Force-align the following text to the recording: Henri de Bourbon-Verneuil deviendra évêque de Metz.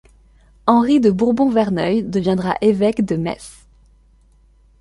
Henri 0.65 0.99
de 0.99 1.11
Bourbon-Verneuil 1.11 2.03
deviendra 2.09 2.55
évêque 2.61 3.05
de 3.05 3.17
Metz. 3.17 3.67